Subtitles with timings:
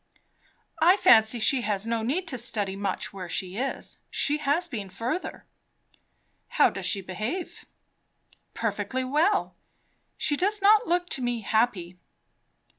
[0.81, 3.99] "I fancy she has no need to study much where she is.
[4.09, 5.45] She has been further."
[6.57, 7.65] "How does she behave?"
[8.55, 9.57] "Perfectly well.
[10.17, 11.99] She does not look to me happy."